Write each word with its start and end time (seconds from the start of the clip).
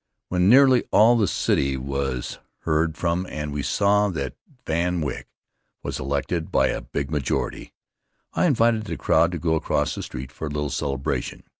When 0.29 0.49
nearly 0.49 0.83
all 0.89 1.15
the 1.15 1.27
city 1.27 1.77
was 1.77 2.39
heard 2.61 2.97
from 2.97 3.27
and 3.29 3.53
we 3.53 3.61
saw 3.61 4.09
that 4.09 4.33
Van 4.65 4.99
Wyck 4.99 5.27
was 5.83 5.99
elected 5.99 6.51
by 6.51 6.69
a 6.69 6.81
big 6.81 7.11
majority, 7.11 7.71
I 8.33 8.47
invited 8.47 8.85
the 8.85 8.97
crowd 8.97 9.31
to 9.31 9.37
go 9.37 9.53
across 9.53 9.93
the 9.93 10.01
street 10.01 10.31
for 10.31 10.47
a 10.47 10.49
little 10.49 10.71
celebration. 10.71 11.43